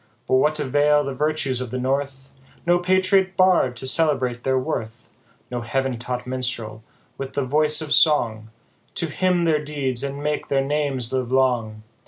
But 0.27 0.33
what 0.37 0.59
avail 0.59 1.03
the 1.03 1.13
virtues 1.13 1.61
of 1.61 1.69
the 1.69 1.77
North, 1.77 2.31
No 2.65 2.79
Patriot 2.79 3.37
Bard 3.37 3.75
to 3.77 3.85
celebrate 3.85 4.41
their 4.43 4.57
worth, 4.57 5.11
No 5.51 5.61
heav'n 5.61 5.99
taught 5.99 6.25
Minstrel, 6.25 6.81
with 7.19 7.33
the 7.33 7.45
voice 7.45 7.81
of 7.81 7.93
song, 7.93 8.49
To 8.95 9.05
hymn 9.05 9.43
their 9.43 9.63
deeds, 9.63 10.03
and 10.03 10.23
make 10.23 10.47
their 10.47 10.65
names 10.65 11.13
live 11.13 11.31
long 11.31 11.83